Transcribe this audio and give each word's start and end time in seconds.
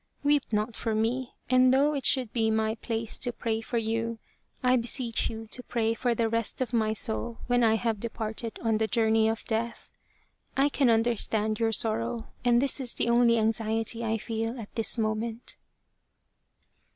Weep 0.23 0.45
not 0.51 0.75
for 0.75 0.95
me, 0.95 1.33
and 1.47 1.71
though 1.71 1.93
it 1.93 2.07
should 2.07 2.33
be 2.33 2.49
my 2.49 2.73
place 2.73 3.19
to 3.19 3.31
pray 3.31 3.61
for 3.61 3.77
you, 3.77 4.17
I 4.63 4.75
be 4.77 4.87
seech 4.87 5.29
you 5.29 5.45
to 5.51 5.61
pray 5.61 5.93
for 5.93 6.15
the 6.15 6.27
rest 6.27 6.59
of 6.59 6.73
my 6.73 6.93
soul 6.93 7.37
when 7.45 7.63
I 7.63 7.75
have 7.75 7.99
departed 7.99 8.57
on 8.63 8.79
the 8.79 8.87
journey 8.87 9.29
of 9.29 9.45
death. 9.45 9.91
I 10.57 10.69
can 10.69 10.89
understand 10.89 11.59
your 11.59 11.71
sorrow, 11.71 12.29
and 12.43 12.59
this 12.63 12.79
is 12.79 12.95
the 12.95 13.09
only 13.09 13.37
anxiety 13.37 14.03
I 14.03 14.17
feel 14.17 14.59
at 14.59 14.73
this 14.73 14.97
moment." 14.97 15.55